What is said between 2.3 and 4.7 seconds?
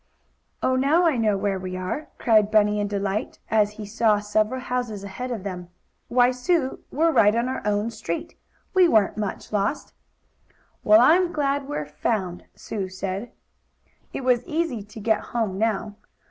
Bunny, in delight, as he saw several